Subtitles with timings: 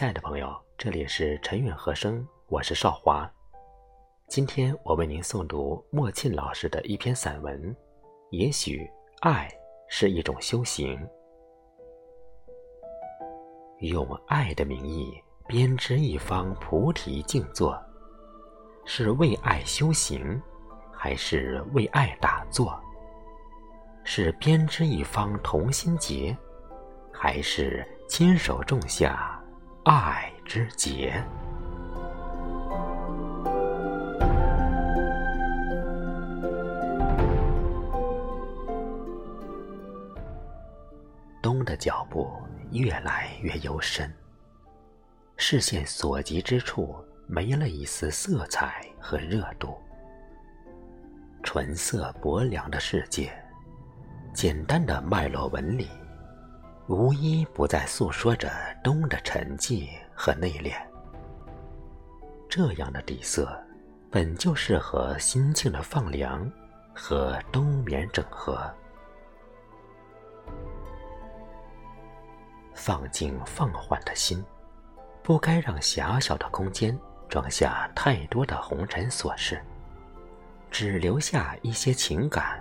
[0.00, 3.30] 亲爱的朋友，这里是陈远和声，我是少华。
[4.28, 7.62] 今天我为您诵读莫沁老师的一篇散文
[8.30, 8.90] 《也许
[9.20, 9.46] 爱
[9.90, 10.96] 是一种修行》。
[13.80, 15.12] 用爱的名义
[15.46, 17.78] 编织一方菩提静坐，
[18.86, 20.40] 是为爱修行，
[20.90, 22.74] 还是为爱打坐？
[24.02, 26.34] 是编织一方同心结，
[27.12, 29.38] 还是亲手种下
[29.84, 31.10] 爱之结？
[41.40, 42.30] 冬的脚步
[42.72, 44.12] 越来越幽深，
[45.38, 46.94] 视线所及之处
[47.26, 49.78] 没了一丝色彩和热度，
[51.42, 53.32] 纯色薄凉的世界，
[54.34, 55.88] 简单的脉络纹理，
[56.90, 58.50] 无一不再诉说着
[58.82, 60.74] 冬的沉寂和内敛。
[62.48, 63.48] 这样的底色，
[64.10, 66.50] 本就适合心境的放凉
[66.92, 68.68] 和冬眠整合。
[72.74, 74.44] 放静放缓的心，
[75.22, 79.62] 不该让狭小的空间装下太多的红尘琐事，
[80.72, 82.60] 只留下一些情感，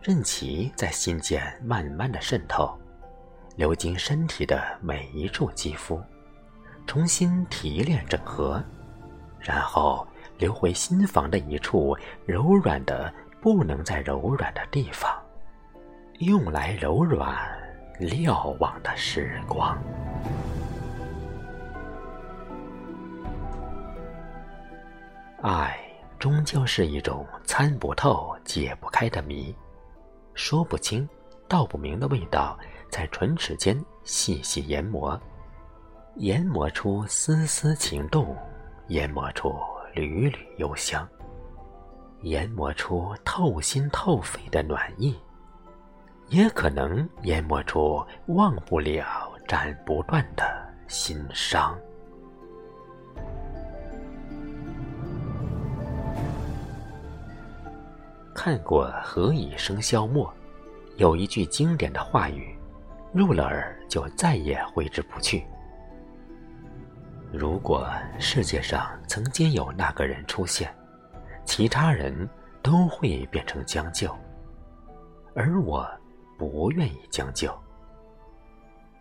[0.00, 2.74] 任其在心间慢慢的渗透，
[3.56, 6.00] 流经身体的每一处肌肤，
[6.86, 8.62] 重新提炼整合，
[9.40, 10.06] 然后
[10.38, 15.10] 流回心房的一处柔软的不能再柔软的地方，
[16.20, 17.36] 用来柔软。
[17.98, 19.74] 瞭望的时光，
[25.40, 25.74] 爱
[26.18, 29.56] 终究是一种参不透、解不开的谜，
[30.34, 31.08] 说不清、
[31.48, 32.58] 道不明的味道，
[32.96, 35.20] 在唇齿间细细研磨，
[36.14, 38.34] 研磨出丝丝情动，
[38.88, 39.54] 研磨出
[39.92, 41.06] 缕缕幽香，
[42.22, 45.14] 研磨出透心透肺的暖意。
[46.28, 50.42] 也可能研磨出忘不了、斩不断的
[50.88, 51.78] 心伤。
[58.34, 60.26] 看过《何以笙箫默》，
[60.96, 62.55] 有一句经典的话语，
[63.16, 65.46] 入了耳就再也挥之不去。
[67.32, 67.88] 如果
[68.18, 70.72] 世界上曾经有那个人出现，
[71.44, 72.28] 其他人
[72.62, 74.14] 都会变成将就，
[75.34, 75.88] 而我。
[76.38, 77.50] 不愿意将就，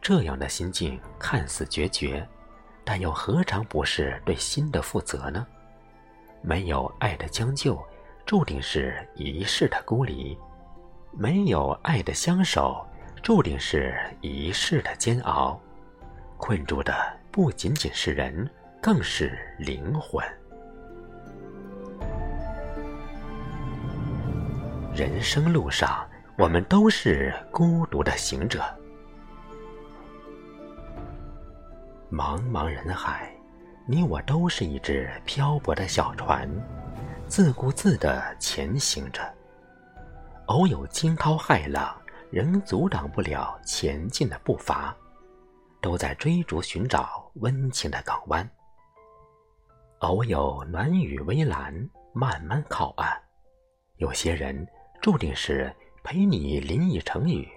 [0.00, 2.24] 这样的心境看似决绝，
[2.84, 5.44] 但又何尝不是对心的负责呢？
[6.40, 7.84] 没有爱的将就，
[8.24, 10.38] 注定是一世的孤离；
[11.10, 12.86] 没有爱的相守，
[13.26, 15.60] 注定是一世的煎熬。
[16.36, 16.94] 困住的
[17.32, 18.48] 不仅仅是人，
[18.80, 20.24] 更是灵魂。
[24.94, 26.08] 人生路上。
[26.38, 28.62] 我们都是孤独的行者，
[32.12, 33.34] 茫茫人海，
[33.86, 36.46] 你我都是一只漂泊的小船，
[37.26, 39.22] 自顾自的前行着。
[40.44, 41.96] 偶有惊涛骇浪，
[42.30, 44.96] 仍阻挡不了前进的步伐，
[45.80, 48.48] 都在追逐寻找温情的港湾。
[50.00, 53.20] 偶有暖雨微澜，慢慢靠岸。
[53.96, 54.66] 有些人
[55.00, 55.74] 注定是。
[56.08, 57.48] 陪你淋一成雨，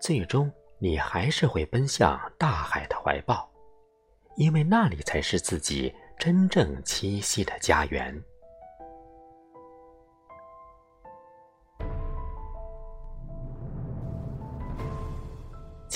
[0.00, 3.48] 最终你还是会奔向大海的怀抱，
[4.36, 8.20] 因为那里才是自己真正栖息的家园。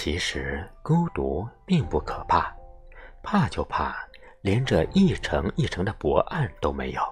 [0.01, 2.55] 其实孤独并不可怕，
[3.21, 3.97] 怕就怕
[4.43, 7.03] 连这一层一层的薄岸都没有，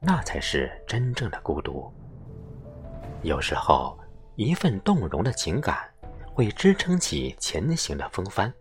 [0.00, 1.88] 那才是真正的孤独。
[3.22, 3.96] 有时候。
[4.34, 5.78] 一份动容的情感，
[6.32, 8.52] 会支撑起前行的风帆，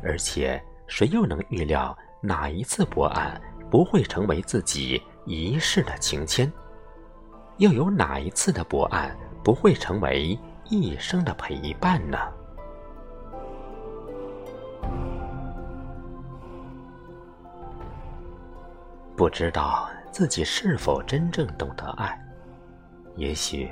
[0.00, 6.52] 而且谁又能预料哪一次博岸不会成为自己一世的情牵？
[7.56, 10.38] 又有哪一次的博岸不会成为
[10.68, 12.16] 一生的陪伴呢？
[19.18, 22.16] 不知道自己是否真正懂得爱，
[23.16, 23.68] 也许。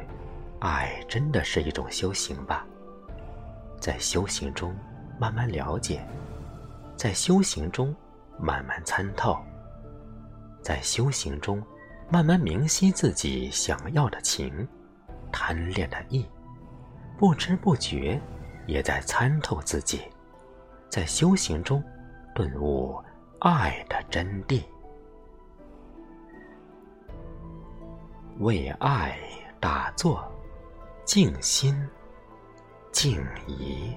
[0.58, 2.66] 爱真的是一种修行吧，
[3.78, 4.74] 在修行中
[5.20, 6.04] 慢慢了解，
[6.96, 7.94] 在修行中
[8.40, 9.38] 慢慢参透，
[10.62, 11.62] 在修行中
[12.10, 14.66] 慢慢明晰自己想要的情，
[15.30, 16.26] 贪恋的意，
[17.18, 18.20] 不知不觉
[18.66, 20.00] 也在参透自己，
[20.88, 21.84] 在修行中
[22.34, 22.98] 顿悟
[23.40, 24.64] 爱的真谛。
[28.40, 29.18] 为爱
[29.58, 30.22] 打坐，
[31.04, 31.74] 静心，
[32.92, 33.94] 静怡。